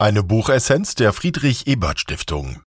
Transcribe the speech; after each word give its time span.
Eine 0.00 0.24
Buchessenz 0.24 0.96
der 0.96 1.12
Friedrich 1.12 1.68
Ebert 1.68 2.00
Stiftung. 2.00 2.64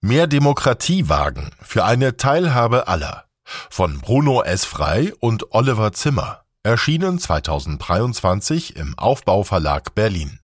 Mehr 0.00 0.26
Demokratie 0.26 1.10
wagen 1.10 1.50
für 1.60 1.84
eine 1.84 2.16
Teilhabe 2.16 2.88
aller 2.88 3.28
von 3.44 4.00
Bruno 4.00 4.42
S. 4.42 4.64
Frei 4.64 5.14
und 5.16 5.52
Oliver 5.52 5.92
Zimmer, 5.92 6.46
erschienen 6.62 7.18
2023 7.18 8.76
im 8.76 8.98
Aufbauverlag 8.98 9.94
Berlin. 9.94 10.40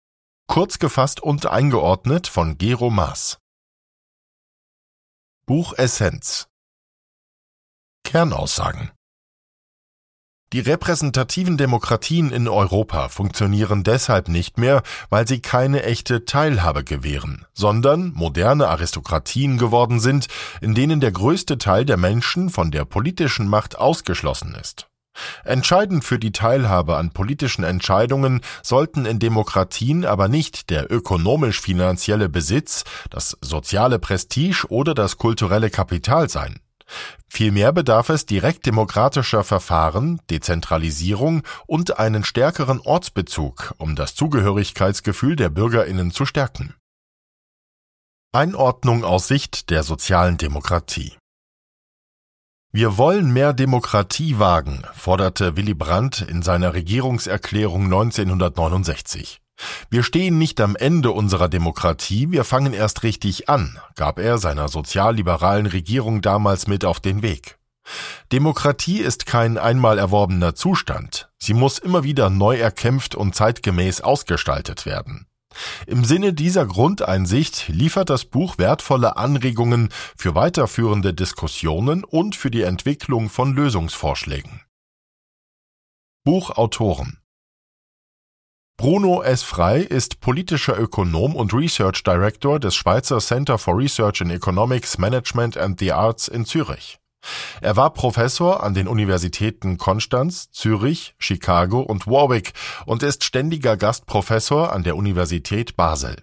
Kurz 0.49 0.81
gefasst 0.81 1.21
und 1.21 1.47
eingeordnet 1.47 2.27
von 2.27 2.59
Gero 2.59 2.91
Maas. 2.91 3.39
Buchessenz 5.47 6.49
Kernaussagen 8.03 8.91
die 10.53 10.61
repräsentativen 10.61 11.57
Demokratien 11.57 12.31
in 12.31 12.47
Europa 12.47 13.09
funktionieren 13.09 13.85
deshalb 13.85 14.29
nicht 14.29 14.59
mehr, 14.59 14.83
weil 15.09 15.27
sie 15.27 15.41
keine 15.41 15.83
echte 15.83 16.27
Teilhabe 16.27 16.85
gewähren, 16.85 17.47
sondern 17.55 18.13
moderne 18.15 18.69
Aristokratien 18.69 19.57
geworden 19.57 19.99
sind, 19.99 20.29
in 20.61 20.75
denen 20.75 21.01
der 21.01 21.13
größte 21.13 21.57
Teil 21.57 21.87
der 21.87 21.97
Menschen 21.97 22.51
von 22.51 22.71
der 22.71 22.85
politischen 22.85 23.49
Macht 23.49 23.79
ausgeschlossen 23.79 24.55
ist. 24.55 24.89
Entscheidend 25.45 26.05
für 26.05 26.19
die 26.19 26.33
Teilhabe 26.33 26.97
an 26.97 27.11
politischen 27.11 27.65
Entscheidungen 27.65 28.41
sollten 28.63 29.05
in 29.05 29.19
Demokratien 29.19 30.05
aber 30.05 30.29
nicht 30.29 30.71
der 30.71 30.91
ökonomisch-finanzielle 30.91 32.29
Besitz, 32.29 32.85
das 33.11 33.37
soziale 33.41 33.99
Prestige 33.99 34.67
oder 34.69 34.95
das 34.95 35.19
kulturelle 35.19 35.71
Kapital 35.71 36.29
sein. 36.29 36.62
Vielmehr 37.29 37.73
bedarf 37.73 38.09
es 38.09 38.27
direktdemokratischer 38.27 39.45
Verfahren, 39.45 40.21
Dezentralisierung 40.31 41.43
und 41.67 41.99
einen 41.99 42.25
stärkeren 42.25 42.81
Ortsbezug, 42.81 43.75
um 43.79 43.97
das 43.97 44.15
Zugehörigkeitsgefühl 44.15 45.37
der 45.37 45.49
Bürgerinnen 45.49 46.11
zu 46.11 46.27
stärken. 46.27 46.75
Einordnung 48.35 49.05
aus 49.05 49.29
Sicht 49.29 49.69
der 49.69 49.83
sozialen 49.83 50.39
Demokratie 50.39 51.13
Wir 52.73 52.97
wollen 52.97 53.31
mehr 53.31 53.53
Demokratie 53.53 54.39
wagen, 54.39 54.85
forderte 54.95 55.57
Willy 55.59 55.75
Brandt 55.75 56.23
in 56.23 56.41
seiner 56.41 56.73
Regierungserklärung 56.73 57.85
1969. 57.85 59.42
Wir 59.91 60.03
stehen 60.03 60.39
nicht 60.39 60.61
am 60.61 60.77
Ende 60.77 61.11
unserer 61.11 61.49
Demokratie, 61.49 62.31
wir 62.31 62.45
fangen 62.45 62.73
erst 62.73 63.03
richtig 63.03 63.49
an, 63.49 63.79
gab 63.97 64.19
er 64.19 64.39
seiner 64.39 64.69
sozialliberalen 64.69 65.67
Regierung 65.67 66.23
damals 66.23 66.67
mit 66.67 66.85
auf 66.85 67.01
den 67.01 67.23
Weg. 67.23 67.59
Demokratie 68.31 68.99
ist 68.99 69.27
kein 69.27 69.59
einmal 69.59 69.99
erworbener 69.99 70.55
Zustand, 70.55 71.31
sie 71.39 71.55
muss 71.55 71.79
immer 71.79 72.05
wieder 72.05 72.31
neu 72.31 72.57
erkämpft 72.57 73.15
und 73.15 73.35
zeitgemäß 73.35 74.01
ausgestaltet 74.01 74.87
werden. 74.87 75.27
Im 75.87 76.05
Sinne 76.05 76.33
dieser 76.33 76.65
Grundeinsicht 76.65 77.69
liefert 77.69 78.09
das 78.09 78.25
Buch 78.25 78.57
wertvolle 78.59 79.17
Anregungen 79.17 79.91
für 80.17 80.35
weiterführende 80.35 81.13
Diskussionen 81.13 82.05
und 82.05 82.37
für 82.37 82.51
die 82.51 82.63
Entwicklung 82.63 83.29
von 83.29 83.55
Lösungsvorschlägen. 83.55 84.63
Buchautoren 86.25 87.22
Bruno 88.77 89.23
S. 89.23 89.43
Frey 89.45 89.85
ist 89.85 90.21
politischer 90.21 90.77
Ökonom 90.77 91.37
und 91.37 91.55
Research 91.55 92.03
Director 92.03 92.59
des 92.59 92.75
Schweizer 92.75 93.21
Center 93.21 93.57
for 93.57 93.77
Research 93.77 94.21
in 94.21 94.31
Economics, 94.31 94.99
Management 94.99 95.57
and 95.57 95.79
the 95.79 95.93
Arts 95.93 96.27
in 96.27 96.45
Zürich. 96.45 96.99
Er 97.61 97.77
war 97.77 97.93
Professor 97.93 98.63
an 98.65 98.75
den 98.75 98.89
Universitäten 98.89 99.79
Konstanz, 99.79 100.51
Zürich, 100.51 101.15
Chicago 101.19 101.81
und 101.81 102.09
Warwick 102.09 102.55
und 102.85 103.05
ist 103.05 103.23
ständiger 103.23 103.77
Gastprofessor 103.77 104.73
an 104.73 104.83
der 104.83 104.97
Universität 104.97 105.77
Basel. 105.77 106.17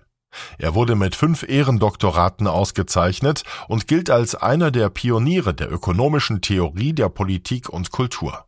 Er 0.57 0.75
wurde 0.75 0.95
mit 0.95 1.15
fünf 1.15 1.43
Ehrendoktoraten 1.43 2.47
ausgezeichnet 2.47 3.43
und 3.67 3.87
gilt 3.87 4.09
als 4.09 4.35
einer 4.35 4.71
der 4.71 4.89
Pioniere 4.89 5.53
der 5.53 5.71
ökonomischen 5.71 6.41
Theorie 6.41 6.93
der 6.93 7.09
Politik 7.09 7.69
und 7.69 7.91
Kultur. 7.91 8.45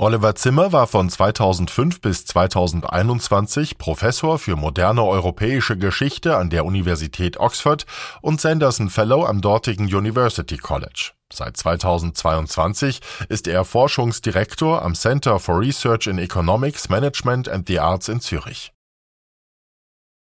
Oliver 0.00 0.36
Zimmer 0.36 0.70
war 0.70 0.86
von 0.86 1.10
2005 1.10 2.00
bis 2.00 2.24
2021 2.24 3.78
Professor 3.78 4.38
für 4.38 4.54
moderne 4.54 5.02
europäische 5.02 5.76
Geschichte 5.76 6.36
an 6.36 6.50
der 6.50 6.64
Universität 6.64 7.40
Oxford 7.40 7.84
und 8.22 8.40
Sanderson 8.40 8.90
Fellow 8.90 9.26
am 9.26 9.40
dortigen 9.40 9.92
University 9.92 10.56
College. 10.56 11.10
Seit 11.32 11.56
2022 11.56 13.00
ist 13.28 13.48
er 13.48 13.64
Forschungsdirektor 13.64 14.82
am 14.82 14.94
Center 14.94 15.40
for 15.40 15.58
Research 15.58 16.06
in 16.06 16.18
Economics, 16.18 16.88
Management 16.88 17.48
and 17.48 17.66
the 17.66 17.80
Arts 17.80 18.08
in 18.08 18.20
Zürich. 18.20 18.72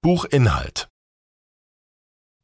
Buchinhalt 0.03 0.92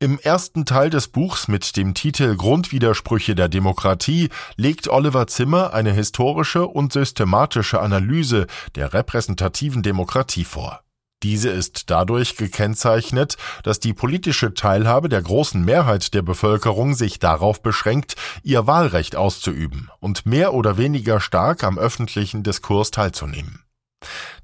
im 0.00 0.18
ersten 0.20 0.64
Teil 0.64 0.90
des 0.90 1.08
Buchs 1.08 1.48
mit 1.48 1.76
dem 1.76 1.92
Titel 1.92 2.36
Grundwidersprüche 2.36 3.34
der 3.34 3.48
Demokratie 3.48 4.28
legt 4.56 4.88
Oliver 4.88 5.26
Zimmer 5.26 5.74
eine 5.74 5.92
historische 5.92 6.66
und 6.66 6.92
systematische 6.92 7.80
Analyse 7.80 8.46
der 8.76 8.92
repräsentativen 8.92 9.82
Demokratie 9.82 10.44
vor. 10.44 10.82
Diese 11.24 11.48
ist 11.48 11.90
dadurch 11.90 12.36
gekennzeichnet, 12.36 13.36
dass 13.64 13.80
die 13.80 13.92
politische 13.92 14.54
Teilhabe 14.54 15.08
der 15.08 15.20
großen 15.20 15.64
Mehrheit 15.64 16.14
der 16.14 16.22
Bevölkerung 16.22 16.94
sich 16.94 17.18
darauf 17.18 17.60
beschränkt, 17.60 18.14
ihr 18.44 18.68
Wahlrecht 18.68 19.16
auszuüben 19.16 19.90
und 19.98 20.26
mehr 20.26 20.54
oder 20.54 20.78
weniger 20.78 21.18
stark 21.20 21.64
am 21.64 21.76
öffentlichen 21.76 22.44
Diskurs 22.44 22.92
teilzunehmen. 22.92 23.64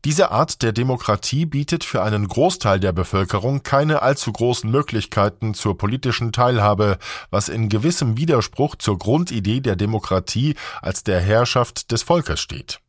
Diese 0.05 0.31
Art 0.31 0.61
der 0.61 0.73
Demokratie 0.73 1.47
bietet 1.47 1.83
für 1.83 2.03
einen 2.03 2.29
Großteil 2.29 2.79
der 2.79 2.93
Bevölkerung 2.93 3.63
keine 3.63 4.03
allzu 4.03 4.33
großen 4.33 4.71
Möglichkeiten 4.71 5.55
zur 5.55 5.79
politischen 5.79 6.31
Teilhabe, 6.31 6.99
was 7.31 7.49
in 7.49 7.71
gewissem 7.71 8.19
Widerspruch 8.19 8.77
zur 8.77 8.99
Grundidee 8.99 9.61
der 9.61 9.77
Demokratie 9.77 10.57
als 10.83 11.05
der 11.05 11.21
Herrschaft 11.21 11.91
des 11.91 12.03
Volkes 12.03 12.39
steht. 12.41 12.81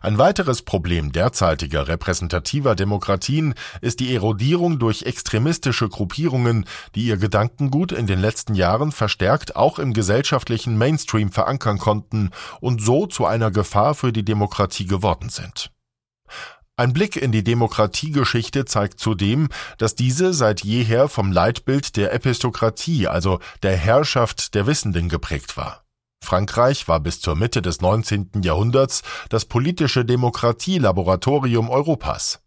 Ein 0.00 0.18
weiteres 0.18 0.62
Problem 0.62 1.12
derzeitiger 1.12 1.88
repräsentativer 1.88 2.76
Demokratien 2.76 3.54
ist 3.80 3.98
die 4.00 4.14
Erodierung 4.14 4.78
durch 4.78 5.02
extremistische 5.02 5.88
Gruppierungen, 5.88 6.64
die 6.94 7.06
ihr 7.06 7.16
Gedankengut 7.16 7.92
in 7.92 8.06
den 8.06 8.20
letzten 8.20 8.54
Jahren 8.54 8.92
verstärkt 8.92 9.56
auch 9.56 9.78
im 9.78 9.92
gesellschaftlichen 9.92 10.78
Mainstream 10.78 11.32
verankern 11.32 11.78
konnten 11.78 12.30
und 12.60 12.80
so 12.80 13.06
zu 13.06 13.26
einer 13.26 13.50
Gefahr 13.50 13.94
für 13.94 14.12
die 14.12 14.24
Demokratie 14.24 14.86
geworden 14.86 15.28
sind. 15.28 15.70
Ein 16.78 16.92
Blick 16.92 17.16
in 17.16 17.32
die 17.32 17.42
Demokratiegeschichte 17.42 18.66
zeigt 18.66 19.00
zudem, 19.00 19.48
dass 19.78 19.94
diese 19.94 20.34
seit 20.34 20.62
jeher 20.62 21.08
vom 21.08 21.32
Leitbild 21.32 21.96
der 21.96 22.12
Epistokratie, 22.12 23.08
also 23.08 23.40
der 23.62 23.76
Herrschaft 23.76 24.54
der 24.54 24.66
Wissenden 24.66 25.08
geprägt 25.08 25.56
war. 25.56 25.84
Frankreich 26.22 26.86
war 26.86 27.00
bis 27.00 27.20
zur 27.20 27.34
Mitte 27.34 27.62
des 27.62 27.80
19. 27.80 28.42
Jahrhunderts 28.42 29.02
das 29.30 29.46
politische 29.46 30.04
Demokratielaboratorium 30.04 31.70
Europas. 31.70 32.40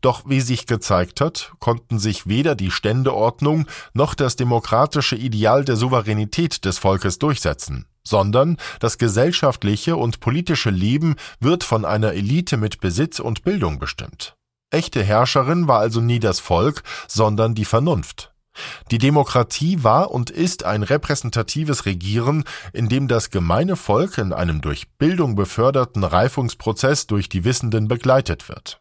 Doch 0.00 0.22
wie 0.26 0.40
sich 0.40 0.66
gezeigt 0.66 1.20
hat, 1.20 1.52
konnten 1.60 2.00
sich 2.00 2.26
weder 2.26 2.56
die 2.56 2.72
Ständeordnung 2.72 3.66
noch 3.92 4.14
das 4.14 4.34
demokratische 4.34 5.14
Ideal 5.14 5.64
der 5.64 5.76
Souveränität 5.76 6.64
des 6.64 6.78
Volkes 6.78 7.20
durchsetzen 7.20 7.86
sondern 8.02 8.56
das 8.78 8.98
gesellschaftliche 8.98 9.96
und 9.96 10.20
politische 10.20 10.70
Leben 10.70 11.16
wird 11.40 11.64
von 11.64 11.84
einer 11.84 12.12
Elite 12.12 12.56
mit 12.56 12.80
Besitz 12.80 13.20
und 13.20 13.42
Bildung 13.44 13.78
bestimmt. 13.78 14.36
Echte 14.70 15.02
Herrscherin 15.02 15.66
war 15.66 15.80
also 15.80 16.00
nie 16.00 16.20
das 16.20 16.38
Volk, 16.40 16.82
sondern 17.08 17.54
die 17.54 17.64
Vernunft. 17.64 18.32
Die 18.90 18.98
Demokratie 18.98 19.82
war 19.82 20.10
und 20.10 20.30
ist 20.30 20.64
ein 20.64 20.82
repräsentatives 20.82 21.86
Regieren, 21.86 22.44
in 22.72 22.88
dem 22.88 23.08
das 23.08 23.30
gemeine 23.30 23.76
Volk 23.76 24.18
in 24.18 24.32
einem 24.32 24.60
durch 24.60 24.90
Bildung 24.98 25.34
beförderten 25.34 26.04
Reifungsprozess 26.04 27.06
durch 27.06 27.28
die 27.28 27.44
Wissenden 27.44 27.88
begleitet 27.88 28.48
wird. 28.48 28.80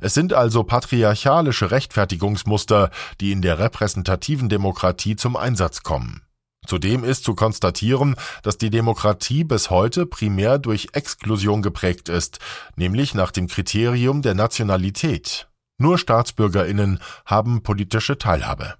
Es 0.00 0.14
sind 0.14 0.32
also 0.32 0.62
patriarchalische 0.64 1.70
Rechtfertigungsmuster, 1.70 2.90
die 3.20 3.32
in 3.32 3.42
der 3.42 3.58
repräsentativen 3.58 4.48
Demokratie 4.48 5.16
zum 5.16 5.36
Einsatz 5.36 5.82
kommen. 5.82 6.22
Zudem 6.68 7.02
ist 7.02 7.24
zu 7.24 7.34
konstatieren, 7.34 8.14
dass 8.42 8.58
die 8.58 8.68
Demokratie 8.68 9.42
bis 9.42 9.70
heute 9.70 10.04
primär 10.04 10.58
durch 10.58 10.88
Exklusion 10.92 11.62
geprägt 11.62 12.10
ist, 12.10 12.40
nämlich 12.76 13.14
nach 13.14 13.30
dem 13.30 13.48
Kriterium 13.48 14.20
der 14.20 14.34
Nationalität. 14.34 15.48
Nur 15.78 15.96
Staatsbürgerinnen 15.96 17.00
haben 17.24 17.62
politische 17.62 18.18
Teilhabe. 18.18 18.74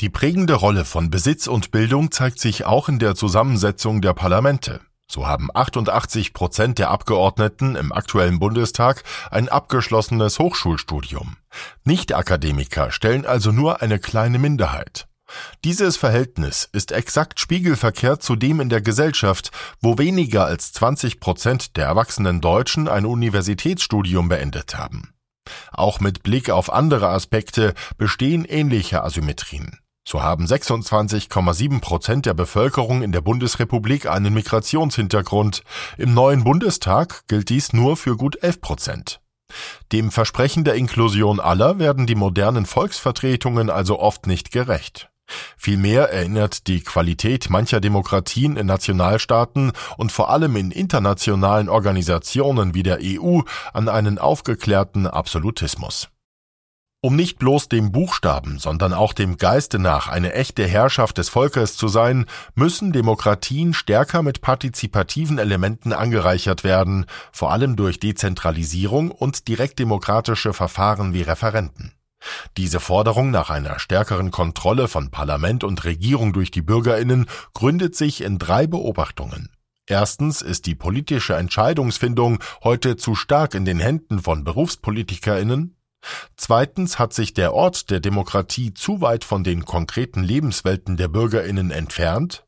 Die 0.00 0.08
prägende 0.08 0.54
Rolle 0.54 0.84
von 0.84 1.10
Besitz 1.10 1.46
und 1.46 1.70
Bildung 1.70 2.10
zeigt 2.10 2.40
sich 2.40 2.64
auch 2.64 2.88
in 2.88 2.98
der 2.98 3.14
Zusammensetzung 3.14 4.00
der 4.00 4.14
Parlamente. 4.14 4.80
So 5.06 5.28
haben 5.28 5.48
88 5.54 6.32
Prozent 6.32 6.80
der 6.80 6.90
Abgeordneten 6.90 7.76
im 7.76 7.92
aktuellen 7.92 8.40
Bundestag 8.40 9.04
ein 9.30 9.48
abgeschlossenes 9.48 10.40
Hochschulstudium. 10.40 11.36
Nicht-Akademiker 11.84 12.90
stellen 12.90 13.26
also 13.26 13.52
nur 13.52 13.80
eine 13.80 14.00
kleine 14.00 14.40
Minderheit. 14.40 15.06
Dieses 15.64 15.96
Verhältnis 15.96 16.68
ist 16.72 16.92
exakt 16.92 17.40
spiegelverkehrt 17.40 18.22
zu 18.22 18.36
dem 18.36 18.60
in 18.60 18.68
der 18.68 18.80
Gesellschaft, 18.80 19.50
wo 19.80 19.98
weniger 19.98 20.46
als 20.46 20.72
20 20.72 21.20
Prozent 21.20 21.76
der 21.76 21.86
erwachsenen 21.86 22.40
Deutschen 22.40 22.88
ein 22.88 23.04
Universitätsstudium 23.04 24.28
beendet 24.28 24.76
haben. 24.76 25.14
Auch 25.72 26.00
mit 26.00 26.22
Blick 26.22 26.50
auf 26.50 26.72
andere 26.72 27.08
Aspekte 27.08 27.74
bestehen 27.96 28.44
ähnliche 28.44 29.02
Asymmetrien. 29.02 29.78
So 30.06 30.22
haben 30.22 30.44
26,7 30.44 31.80
Prozent 31.80 32.26
der 32.26 32.34
Bevölkerung 32.34 33.02
in 33.02 33.12
der 33.12 33.20
Bundesrepublik 33.20 34.06
einen 34.06 34.34
Migrationshintergrund. 34.34 35.62
Im 35.98 36.14
neuen 36.14 36.42
Bundestag 36.42 37.26
gilt 37.28 37.48
dies 37.48 37.72
nur 37.72 37.96
für 37.96 38.16
gut 38.16 38.42
11 38.42 38.60
Prozent. 38.60 39.20
Dem 39.92 40.10
Versprechen 40.10 40.64
der 40.64 40.74
Inklusion 40.74 41.40
aller 41.40 41.78
werden 41.78 42.06
die 42.06 42.14
modernen 42.14 42.66
Volksvertretungen 42.66 43.70
also 43.70 43.98
oft 43.98 44.26
nicht 44.26 44.52
gerecht. 44.52 45.10
Vielmehr 45.56 46.10
erinnert 46.10 46.66
die 46.66 46.80
Qualität 46.80 47.50
mancher 47.50 47.80
Demokratien 47.80 48.56
in 48.56 48.66
Nationalstaaten 48.66 49.72
und 49.96 50.12
vor 50.12 50.30
allem 50.30 50.56
in 50.56 50.70
internationalen 50.70 51.68
Organisationen 51.68 52.74
wie 52.74 52.82
der 52.82 52.98
EU 53.02 53.40
an 53.72 53.88
einen 53.88 54.18
aufgeklärten 54.18 55.06
Absolutismus. 55.06 56.08
Um 57.02 57.16
nicht 57.16 57.38
bloß 57.38 57.70
dem 57.70 57.92
Buchstaben, 57.92 58.58
sondern 58.58 58.92
auch 58.92 59.14
dem 59.14 59.38
Geiste 59.38 59.78
nach 59.78 60.08
eine 60.08 60.34
echte 60.34 60.66
Herrschaft 60.66 61.16
des 61.16 61.30
Volkes 61.30 61.74
zu 61.78 61.88
sein, 61.88 62.26
müssen 62.54 62.92
Demokratien 62.92 63.72
stärker 63.72 64.22
mit 64.22 64.42
partizipativen 64.42 65.38
Elementen 65.38 65.94
angereichert 65.94 66.62
werden, 66.62 67.06
vor 67.32 67.52
allem 67.52 67.76
durch 67.76 68.00
Dezentralisierung 68.00 69.10
und 69.10 69.48
direktdemokratische 69.48 70.52
Verfahren 70.52 71.14
wie 71.14 71.22
Referenten. 71.22 71.94
Diese 72.56 72.80
Forderung 72.80 73.30
nach 73.30 73.50
einer 73.50 73.78
stärkeren 73.78 74.30
Kontrolle 74.30 74.88
von 74.88 75.10
Parlament 75.10 75.64
und 75.64 75.84
Regierung 75.84 76.32
durch 76.32 76.50
die 76.50 76.62
Bürgerinnen 76.62 77.26
gründet 77.54 77.96
sich 77.96 78.22
in 78.22 78.38
drei 78.38 78.66
Beobachtungen. 78.66 79.50
Erstens 79.86 80.40
ist 80.40 80.66
die 80.66 80.76
politische 80.76 81.34
Entscheidungsfindung 81.34 82.38
heute 82.62 82.96
zu 82.96 83.14
stark 83.14 83.54
in 83.54 83.64
den 83.64 83.80
Händen 83.80 84.20
von 84.20 84.44
Berufspolitikerinnen. 84.44 85.76
Zweitens 86.36 86.98
hat 86.98 87.12
sich 87.12 87.34
der 87.34 87.54
Ort 87.54 87.90
der 87.90 88.00
Demokratie 88.00 88.72
zu 88.72 89.00
weit 89.00 89.24
von 89.24 89.42
den 89.42 89.64
konkreten 89.64 90.22
Lebenswelten 90.22 90.96
der 90.96 91.08
Bürgerinnen 91.08 91.70
entfernt. 91.70 92.46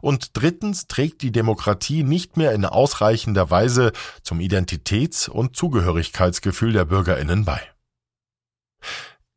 Und 0.00 0.30
drittens 0.36 0.88
trägt 0.88 1.22
die 1.22 1.30
Demokratie 1.30 2.02
nicht 2.02 2.36
mehr 2.36 2.52
in 2.52 2.64
ausreichender 2.64 3.50
Weise 3.50 3.92
zum 4.22 4.40
Identitäts- 4.40 5.28
und 5.28 5.56
Zugehörigkeitsgefühl 5.56 6.72
der 6.72 6.86
Bürgerinnen 6.86 7.44
bei. 7.44 7.62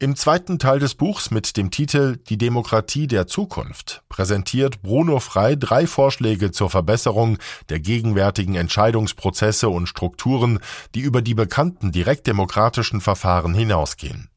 Im 0.04 0.18
zweiten 0.18 0.60
Teil 0.60 0.80
des 0.80 0.96
Buchs 0.96 1.32
mit 1.32 1.56
dem 1.56 1.72
Titel 1.72 2.18
Die 2.28 2.38
Demokratie 2.38 3.08
der 3.08 3.26
Zukunft 3.26 4.04
präsentiert 4.10 4.82
Bruno 4.82 5.22
Frei 5.22 5.56
drei 5.56 5.88
Vorschläge 5.88 6.52
zur 6.52 6.70
Verbesserung 6.70 7.38
der 7.70 7.80
gegenwärtigen 7.80 8.56
Entscheidungsprozesse 8.56 9.70
und 9.70 9.88
Strukturen, 9.88 10.60
die 10.94 11.00
über 11.00 11.22
die 11.22 11.36
bekannten 11.36 11.94
direktdemokratischen 11.94 13.00
Verfahren 13.00 13.54
hinausgehen. 13.54 14.28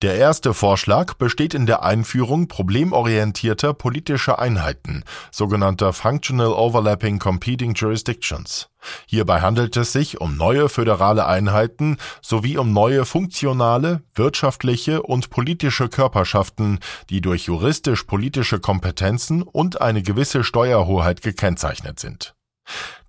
Der 0.00 0.14
erste 0.14 0.54
Vorschlag 0.54 1.14
besteht 1.14 1.54
in 1.54 1.66
der 1.66 1.82
Einführung 1.82 2.46
problemorientierter 2.46 3.74
politischer 3.74 4.38
Einheiten, 4.38 5.02
sogenannter 5.32 5.92
Functional 5.92 6.52
Overlapping 6.52 7.18
Competing 7.18 7.74
Jurisdictions. 7.74 8.68
Hierbei 9.06 9.40
handelt 9.40 9.76
es 9.76 9.92
sich 9.92 10.20
um 10.20 10.36
neue 10.36 10.68
föderale 10.68 11.26
Einheiten 11.26 11.96
sowie 12.22 12.58
um 12.58 12.72
neue 12.72 13.04
funktionale, 13.06 14.04
wirtschaftliche 14.14 15.02
und 15.02 15.30
politische 15.30 15.88
Körperschaften, 15.88 16.78
die 17.10 17.20
durch 17.20 17.46
juristisch-politische 17.46 18.60
Kompetenzen 18.60 19.42
und 19.42 19.80
eine 19.80 20.02
gewisse 20.02 20.44
Steuerhoheit 20.44 21.22
gekennzeichnet 21.22 21.98
sind 21.98 22.37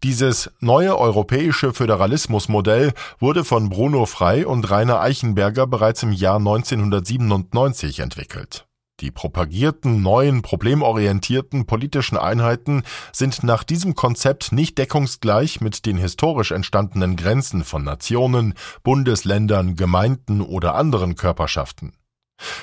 dieses 0.03 0.51
neue 0.59 0.97
europäische 0.97 1.73
Föderalismusmodell 1.73 2.93
wurde 3.19 3.43
von 3.43 3.69
Bruno 3.69 4.05
Frey 4.05 4.45
und 4.45 4.69
Rainer 4.69 5.01
Eichenberger 5.01 5.67
bereits 5.67 6.03
im 6.03 6.13
Jahr 6.13 6.37
1997 6.37 7.99
entwickelt. 7.99 8.65
Die 9.01 9.11
propagierten 9.11 10.01
neuen 10.01 10.41
problemorientierten 10.41 11.65
politischen 11.65 12.17
Einheiten 12.17 12.83
sind 13.13 13.43
nach 13.43 13.63
diesem 13.63 13.95
Konzept 13.95 14.51
nicht 14.51 14.77
deckungsgleich 14.77 15.61
mit 15.61 15.85
den 15.85 15.97
historisch 15.97 16.51
entstandenen 16.51 17.15
Grenzen 17.15 17.63
von 17.63 17.83
Nationen, 17.83 18.55
Bundesländern, 18.83 19.75
Gemeinden 19.75 20.41
oder 20.41 20.75
anderen 20.75 21.15
Körperschaften. 21.15 21.93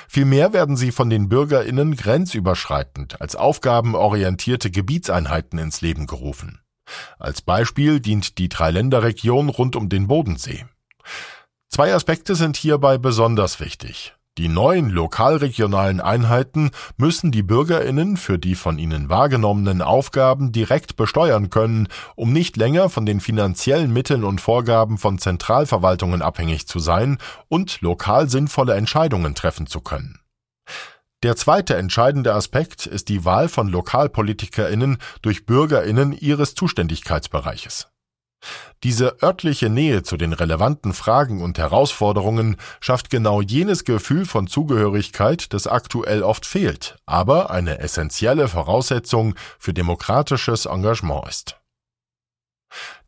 Vielmehr 0.07 0.53
werden 0.53 0.75
sie 0.75 0.91
von 0.91 1.09
den 1.09 1.29
Bürgerinnen 1.29 1.95
grenzüberschreitend 1.95 3.21
als 3.21 3.35
aufgabenorientierte 3.35 4.71
Gebietseinheiten 4.71 5.59
ins 5.59 5.81
Leben 5.81 6.07
gerufen. 6.07 6.59
Als 7.19 7.41
Beispiel 7.41 7.99
dient 7.99 8.37
die 8.37 8.49
Dreiländerregion 8.49 9.49
rund 9.49 9.75
um 9.75 9.89
den 9.89 10.07
Bodensee. 10.07 10.65
Zwei 11.69 11.93
Aspekte 11.93 12.35
sind 12.35 12.57
hierbei 12.57 12.97
besonders 12.97 13.59
wichtig. 13.59 14.13
Die 14.37 14.49
neuen 14.49 14.91
lokalregionalen 14.91 15.99
Einheiten 15.99 16.69
müssen 16.95 17.31
die 17.31 17.41
Bürgerinnen 17.41 18.17
für 18.17 18.37
die 18.37 18.53
von 18.53 18.77
ihnen 18.77 19.09
wahrgenommenen 19.09 19.81
Aufgaben 19.81 20.51
direkt 20.51 20.95
besteuern 20.95 21.49
können, 21.49 21.87
um 22.15 22.33
nicht 22.33 22.55
länger 22.55 22.89
von 22.89 23.07
den 23.07 23.19
finanziellen 23.19 23.91
Mitteln 23.91 24.23
und 24.23 24.39
Vorgaben 24.39 24.99
von 24.99 25.17
Zentralverwaltungen 25.17 26.21
abhängig 26.21 26.67
zu 26.67 26.77
sein 26.77 27.17
und 27.47 27.81
lokal 27.81 28.29
sinnvolle 28.29 28.75
Entscheidungen 28.75 29.33
treffen 29.33 29.65
zu 29.65 29.81
können. 29.81 30.19
Der 31.23 31.35
zweite 31.35 31.75
entscheidende 31.75 32.35
Aspekt 32.35 32.85
ist 32.85 33.09
die 33.09 33.25
Wahl 33.25 33.49
von 33.49 33.67
Lokalpolitikerinnen 33.69 34.99
durch 35.23 35.47
Bürgerinnen 35.47 36.13
ihres 36.13 36.53
Zuständigkeitsbereiches. 36.53 37.87
Diese 38.83 39.23
örtliche 39.23 39.69
Nähe 39.69 40.03
zu 40.03 40.15
den 40.17 40.31
relevanten 40.31 40.93
Fragen 40.93 41.41
und 41.41 41.57
Herausforderungen 41.57 42.57
schafft 42.79 43.09
genau 43.09 43.41
jenes 43.41 43.83
Gefühl 43.83 44.25
von 44.25 44.45
Zugehörigkeit, 44.45 45.51
das 45.53 45.65
aktuell 45.65 46.21
oft 46.21 46.45
fehlt, 46.45 46.97
aber 47.07 47.49
eine 47.49 47.79
essentielle 47.79 48.47
Voraussetzung 48.47 49.33
für 49.57 49.73
demokratisches 49.73 50.67
Engagement 50.67 51.27
ist. 51.27 51.56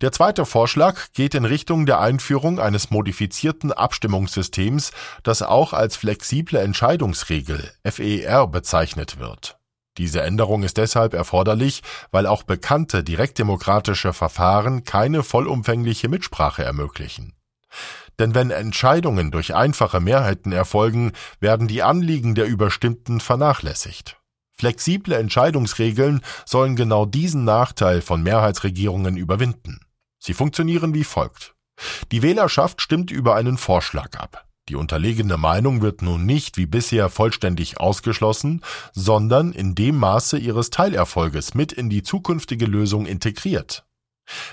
Der 0.02 0.12
zweite 0.12 0.46
Vorschlag 0.46 1.12
geht 1.14 1.36
in 1.36 1.46
Richtung 1.46 1.86
der 1.86 2.00
Einführung 2.00 2.60
eines 2.60 2.90
modifizierten 2.92 3.72
Abstimmungssystems, 3.72 4.92
das 5.24 5.42
auch 5.42 5.74
als 5.74 5.96
flexible 5.98 6.60
Entscheidungsregel 6.60 7.72
FER 7.84 8.48
bezeichnet 8.48 9.20
wird. 9.20 9.58
Diese 9.98 10.22
Änderung 10.22 10.64
ist 10.64 10.78
deshalb 10.78 11.14
erforderlich, 11.14 11.82
weil 12.12 12.26
auch 12.26 12.44
bekannte 12.44 13.04
direktdemokratische 13.04 14.14
Verfahren 14.14 14.86
keine 14.86 15.24
vollumfängliche 15.24 16.08
Mitsprache 16.08 16.64
ermöglichen. 16.64 17.34
Denn 18.18 18.36
wenn 18.36 18.52
Entscheidungen 18.52 19.32
durch 19.32 19.56
einfache 19.56 20.00
Mehrheiten 20.00 20.52
erfolgen, 20.52 21.14
werden 21.40 21.68
die 21.68 21.84
Anliegen 21.84 22.36
der 22.36 22.46
Überstimmten 22.46 23.20
vernachlässigt. 23.20 24.19
Flexible 24.60 25.14
Entscheidungsregeln 25.14 26.20
sollen 26.46 26.76
genau 26.76 27.06
diesen 27.06 27.46
Nachteil 27.46 28.02
von 28.02 28.22
Mehrheitsregierungen 28.22 29.16
überwinden. 29.16 29.80
Sie 30.20 30.34
funktionieren 30.34 30.94
wie 30.94 31.06
folgt. 31.06 31.56
Die 32.12 32.22
Wählerschaft 32.22 32.82
stimmt 32.82 33.10
über 33.10 33.36
einen 33.36 33.58
Vorschlag 33.58 34.20
ab. 34.20 34.46
Die 34.68 34.76
unterlegene 34.76 35.38
Meinung 35.38 35.82
wird 35.82 36.02
nun 36.02 36.26
nicht 36.26 36.58
wie 36.58 36.66
bisher 36.66 37.10
vollständig 37.10 37.80
ausgeschlossen, 37.80 38.62
sondern 38.92 39.54
in 39.54 39.76
dem 39.76 39.96
Maße 39.96 40.38
ihres 40.38 40.72
Teilerfolges 40.72 41.54
mit 41.54 41.72
in 41.72 41.90
die 41.90 42.04
zukünftige 42.04 42.66
Lösung 42.66 43.06
integriert. 43.06 43.86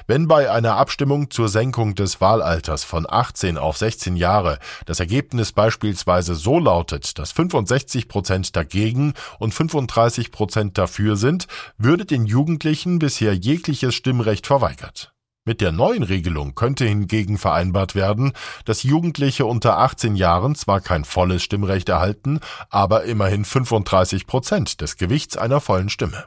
Wenn 0.06 0.28
bei 0.28 0.50
einer 0.50 0.76
Abstimmung 0.76 1.30
zur 1.30 1.48
Senkung 1.48 1.94
des 1.94 2.20
Wahlalters 2.20 2.84
von 2.84 3.06
18 3.08 3.58
auf 3.58 3.76
16 3.76 4.16
Jahre 4.16 4.58
das 4.84 5.00
Ergebnis 5.00 5.52
beispielsweise 5.52 6.34
so 6.34 6.58
lautet, 6.58 7.18
dass 7.18 7.32
65 7.32 8.08
Prozent 8.08 8.56
dagegen 8.56 9.14
und 9.38 9.54
35 9.54 10.30
Prozent 10.30 10.78
dafür 10.78 11.16
sind, 11.16 11.46
würde 11.78 12.04
den 12.04 12.26
Jugendlichen 12.26 12.98
bisher 12.98 13.34
jegliches 13.34 13.94
Stimmrecht 13.94 14.46
verweigert. 14.46 15.12
Mit 15.48 15.60
der 15.60 15.70
neuen 15.70 16.02
Regelung 16.02 16.56
könnte 16.56 16.84
hingegen 16.84 17.38
vereinbart 17.38 17.94
werden, 17.94 18.32
dass 18.64 18.82
Jugendliche 18.82 19.46
unter 19.46 19.78
18 19.78 20.16
Jahren 20.16 20.56
zwar 20.56 20.80
kein 20.80 21.04
volles 21.04 21.44
Stimmrecht 21.44 21.88
erhalten, 21.88 22.40
aber 22.68 23.04
immerhin 23.04 23.44
35 23.44 24.26
Prozent 24.26 24.80
des 24.80 24.96
Gewichts 24.96 25.36
einer 25.36 25.60
vollen 25.60 25.88
Stimme. 25.88 26.24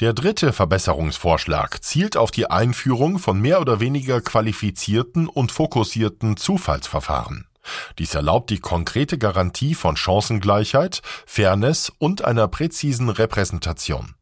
Der 0.00 0.14
dritte 0.14 0.54
Verbesserungsvorschlag 0.54 1.84
zielt 1.84 2.16
auf 2.16 2.30
die 2.30 2.50
Einführung 2.50 3.18
von 3.18 3.38
mehr 3.38 3.60
oder 3.60 3.80
weniger 3.80 4.22
qualifizierten 4.22 5.28
und 5.28 5.52
fokussierten 5.52 6.38
Zufallsverfahren. 6.38 7.46
Dies 7.98 8.14
erlaubt 8.14 8.48
die 8.48 8.60
konkrete 8.60 9.18
Garantie 9.18 9.74
von 9.74 9.98
Chancengleichheit, 9.98 11.02
Fairness 11.26 11.92
und 11.98 12.24
einer 12.24 12.48
präzisen 12.48 13.10
Repräsentation. 13.10 14.14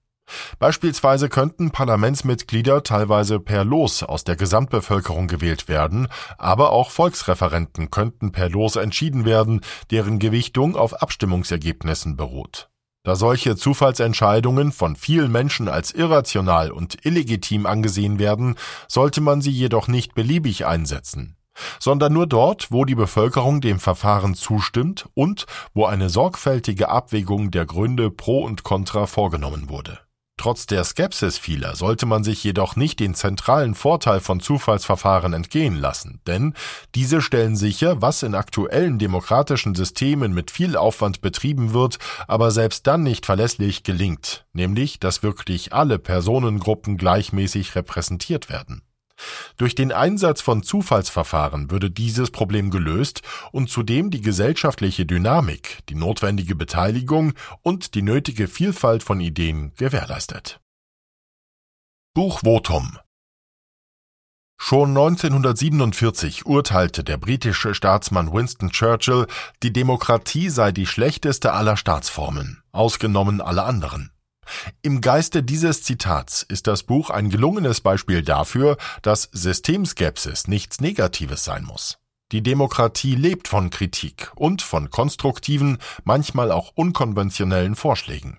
Beispielsweise 0.59 1.29
könnten 1.29 1.71
Parlamentsmitglieder 1.71 2.83
teilweise 2.83 3.39
per 3.39 3.65
Los 3.65 4.03
aus 4.03 4.25
der 4.25 4.35
Gesamtbevölkerung 4.35 5.29
gewählt 5.29 5.69
werden, 5.69 6.09
aber 6.39 6.73
auch 6.73 6.91
Volksreferenten 6.91 7.93
könnten 7.93 8.33
per 8.33 8.51
Los 8.51 8.75
entschieden 8.75 9.25
werden, 9.25 9.61
deren 9.93 10.19
Gewichtung 10.19 10.75
auf 10.75 11.01
Abstimmungsergebnissen 11.01 12.17
beruht. 12.17 12.69
Da 13.09 13.17
solche 13.17 13.57
Zufallsentscheidungen 13.57 14.71
von 14.71 14.95
vielen 14.95 15.33
Menschen 15.33 15.67
als 15.67 15.93
irrational 15.93 16.71
und 16.71 17.07
illegitim 17.07 17.65
angesehen 17.65 18.19
werden, 18.19 18.57
sollte 18.87 19.23
man 19.23 19.41
sie 19.41 19.51
jedoch 19.51 19.89
nicht 19.89 20.15
beliebig 20.15 20.67
einsetzen. 20.67 21.35
sondern 21.81 22.13
nur 22.13 22.27
dort, 22.27 22.71
wo 22.71 22.85
die 22.85 22.95
Bevölkerung 22.95 23.63
dem 23.63 23.81
Verfahren 23.81 24.35
zustimmt 24.35 25.09
und 25.15 25.47
wo 25.73 25.87
eine 25.87 26.11
sorgfältige 26.11 26.91
Abwägung 26.91 27.51
der 27.51 27.65
Gründe 27.65 28.11
pro 28.11 28.45
und 28.45 28.63
contra 28.63 29.07
vorgenommen 29.07 29.71
wurde. 29.71 29.99
Trotz 30.39 30.67
der 30.67 30.85
Skepsis 30.85 31.37
vieler 31.37 31.75
sollte 31.75 32.07
man 32.07 32.23
sich 32.23 32.45
jedoch 32.45 32.77
nicht 32.77 33.01
den 33.01 33.15
zentralen 33.15 33.75
Vorteil 33.75 34.21
von 34.21 34.39
Zufallsverfahren 34.39 35.33
entgehen 35.33 35.75
lassen, 35.75 36.21
denn 36.29 36.55
diese 36.95 37.21
stellen 37.21 37.57
sicher, 37.57 38.01
was 38.01 38.23
in 38.23 38.37
aktuellen 38.37 39.01
demokratischen 39.01 39.75
Systemen 39.75 40.33
mit 40.33 40.53
viel 40.53 40.77
Aufwand 40.77 41.23
betrieben 41.23 41.73
wird, 41.73 41.99
aber 42.29 42.53
selbst 42.53 42.87
dann 42.87 43.03
nicht 43.03 43.27
verlässlich 43.27 43.83
gelingt, 43.83 44.47
nämlich 44.53 45.01
dass 45.01 45.25
wirklich 45.25 45.73
alle 45.73 45.99
Personengruppen 45.99 46.97
gleichmäßig 46.97 47.75
repräsentiert 47.75 48.49
werden. 48.49 48.83
Durch 49.57 49.75
den 49.75 49.93
Einsatz 49.93 50.41
von 50.41 50.63
Zufallsverfahren 50.63 51.71
würde 51.71 51.91
dieses 51.91 52.31
Problem 52.31 52.71
gelöst 52.71 53.23
und 53.53 53.69
zudem 53.71 54.11
die 54.11 54.21
gesellschaftliche 54.21 55.07
Dynamik, 55.07 55.79
die 55.89 55.95
notwendige 55.95 56.55
Beteiligung 56.55 57.35
und 57.63 57.95
die 57.95 58.03
nötige 58.03 58.49
Vielfalt 58.49 59.03
von 59.03 59.21
Ideen 59.21 59.73
gewährleistet. 59.77 60.61
Buchvotum 62.15 62.99
Schon 64.61 64.91
1947 64.91 66.45
urteilte 66.45 67.05
der 67.05 67.17
britische 67.17 67.75
Staatsmann 67.75 68.33
Winston 68.33 68.71
Churchill, 68.71 69.29
die 69.63 69.73
Demokratie 69.73 70.51
sei 70.51 70.73
die 70.73 70.87
schlechteste 70.87 71.53
aller 71.53 71.77
Staatsformen, 71.77 72.63
ausgenommen 72.73 73.41
alle 73.41 73.63
anderen. 73.63 74.11
Im 74.83 75.01
Geiste 75.01 75.43
dieses 75.43 75.83
Zitats 75.83 76.43
ist 76.43 76.67
das 76.67 76.83
Buch 76.83 77.11
ein 77.11 77.31
gelungenes 77.31 77.81
Beispiel 77.81 78.23
dafür, 78.23 78.77
dass 79.03 79.29
Systemskepsis 79.33 80.49
nichts 80.49 80.81
Negatives 80.81 81.45
sein 81.45 81.65
muss. 81.65 81.99
Die 82.33 82.43
Demokratie 82.43 83.15
lebt 83.15 83.49
von 83.49 83.71
Kritik 83.71 84.31
und 84.35 84.61
von 84.61 84.91
konstruktiven, 84.91 85.79
manchmal 86.05 86.53
auch 86.53 86.73
unkonventionellen 86.75 87.75
Vorschlägen. 87.75 88.39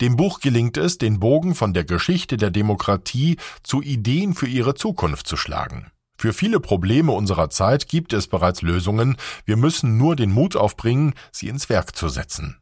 Dem 0.00 0.16
Buch 0.16 0.40
gelingt 0.40 0.78
es, 0.78 0.96
den 0.96 1.20
Bogen 1.20 1.54
von 1.54 1.74
der 1.74 1.84
Geschichte 1.84 2.38
der 2.38 2.50
Demokratie 2.50 3.36
zu 3.62 3.82
Ideen 3.82 4.34
für 4.34 4.46
ihre 4.46 4.74
Zukunft 4.74 5.26
zu 5.26 5.36
schlagen. 5.36 5.90
Für 6.16 6.32
viele 6.32 6.60
Probleme 6.60 7.12
unserer 7.12 7.50
Zeit 7.50 7.88
gibt 7.88 8.12
es 8.12 8.26
bereits 8.26 8.62
Lösungen, 8.62 9.16
wir 9.44 9.56
müssen 9.56 9.96
nur 9.96 10.16
den 10.16 10.32
Mut 10.32 10.56
aufbringen, 10.56 11.14
sie 11.32 11.48
ins 11.48 11.68
Werk 11.68 11.96
zu 11.96 12.08
setzen. 12.08 12.59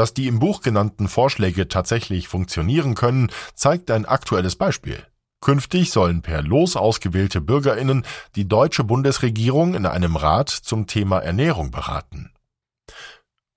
Dass 0.00 0.14
die 0.14 0.28
im 0.28 0.38
Buch 0.38 0.62
genannten 0.62 1.08
Vorschläge 1.08 1.68
tatsächlich 1.68 2.26
funktionieren 2.26 2.94
können, 2.94 3.30
zeigt 3.52 3.90
ein 3.90 4.06
aktuelles 4.06 4.56
Beispiel. 4.56 5.04
Künftig 5.42 5.90
sollen 5.90 6.22
per 6.22 6.40
Los 6.40 6.74
ausgewählte 6.74 7.42
Bürgerinnen 7.42 8.06
die 8.34 8.48
deutsche 8.48 8.82
Bundesregierung 8.82 9.74
in 9.74 9.84
einem 9.84 10.16
Rat 10.16 10.48
zum 10.48 10.86
Thema 10.86 11.18
Ernährung 11.18 11.70
beraten. 11.70 12.30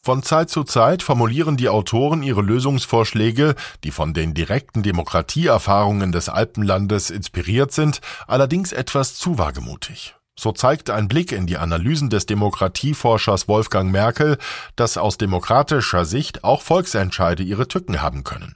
Von 0.02 0.22
Zeit 0.22 0.50
zu 0.50 0.66
Zeit 0.66 1.02
formulieren 1.02 1.56
die 1.56 1.70
Autoren 1.70 2.24
ihre 2.24 2.42
Lösungsvorschläge, 2.42 3.56
die 3.86 3.92
von 3.92 4.14
den 4.14 4.34
direkten 4.34 4.84
Demokratieerfahrungen 4.84 6.12
des 6.12 6.28
Alpenlandes 6.28 7.10
inspiriert 7.10 7.72
sind, 7.72 8.02
allerdings 8.28 8.74
etwas 8.74 9.16
zu 9.16 9.38
wagemutig. 9.38 10.14
So 10.40 10.52
zeigt 10.52 10.90
ein 10.90 11.08
Blick 11.08 11.32
in 11.32 11.46
die 11.46 11.58
Analysen 11.58 12.10
des 12.10 12.26
Demokratieforschers 12.26 13.48
Wolfgang 13.48 13.92
Merkel, 13.92 14.38
dass 14.76 14.98
aus 14.98 15.18
demokratischer 15.18 16.06
Sicht 16.06 16.44
auch 16.44 16.62
Volksentscheide 16.62 17.44
ihre 17.44 17.68
Tücken 17.68 18.02
haben 18.02 18.24
können. 18.24 18.56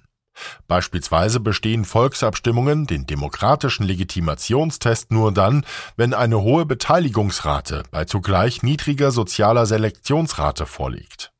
Beispielsweise 0.67 1.39
bestehen 1.39 1.85
Volksabstimmungen 1.85 2.85
den 2.85 3.05
demokratischen 3.05 3.85
Legitimationstest 3.85 5.11
nur 5.11 5.31
dann, 5.31 5.65
wenn 5.95 6.13
eine 6.13 6.41
hohe 6.41 6.65
Beteiligungsrate 6.65 7.83
bei 7.91 8.05
zugleich 8.05 8.63
niedriger 8.63 9.11
sozialer 9.11 9.65
Selektionsrate 9.65 10.65
vorliegt. 10.65 11.31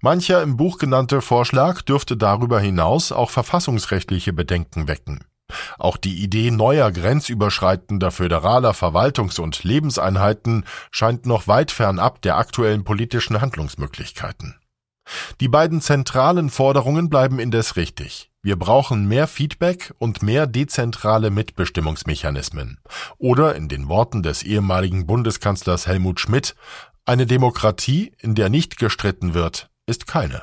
Mancher 0.00 0.42
im 0.42 0.56
Buch 0.56 0.78
genannte 0.78 1.20
Vorschlag 1.20 1.82
dürfte 1.82 2.16
darüber 2.16 2.60
hinaus 2.60 3.10
auch 3.10 3.30
verfassungsrechtliche 3.30 4.32
Bedenken 4.32 4.86
wecken. 4.86 5.24
Auch 5.78 5.96
die 5.96 6.22
Idee 6.22 6.50
neuer 6.50 6.90
grenzüberschreitender 6.90 8.10
föderaler 8.10 8.72
Verwaltungs- 8.72 9.40
und 9.40 9.62
Lebenseinheiten 9.64 10.64
scheint 10.90 11.26
noch 11.26 11.46
weit 11.46 11.70
fernab 11.70 12.22
der 12.22 12.36
aktuellen 12.36 12.84
politischen 12.84 13.40
Handlungsmöglichkeiten. 13.40 14.56
Die 15.40 15.48
beiden 15.48 15.80
zentralen 15.80 16.50
Forderungen 16.50 17.08
bleiben 17.08 17.38
indes 17.38 17.76
richtig. 17.76 18.30
Wir 18.42 18.56
brauchen 18.56 19.06
mehr 19.08 19.26
Feedback 19.26 19.92
und 19.98 20.22
mehr 20.22 20.46
dezentrale 20.46 21.30
Mitbestimmungsmechanismen. 21.30 22.78
Oder 23.18 23.54
in 23.54 23.68
den 23.68 23.88
Worten 23.88 24.22
des 24.22 24.42
ehemaligen 24.42 25.06
Bundeskanzlers 25.06 25.86
Helmut 25.86 26.20
Schmidt, 26.20 26.54
eine 27.04 27.26
Demokratie, 27.26 28.12
in 28.18 28.34
der 28.34 28.48
nicht 28.48 28.78
gestritten 28.78 29.34
wird, 29.34 29.70
ist 29.86 30.06
keine. 30.06 30.42